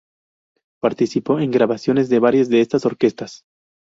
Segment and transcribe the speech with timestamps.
[0.81, 3.43] Participó en grabaciones de varias de estas orquestas.